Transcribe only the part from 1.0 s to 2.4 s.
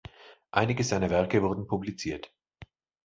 Werke wurden publiziert.